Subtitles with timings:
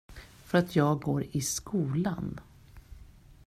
[0.45, 2.39] För att jag går i skolan.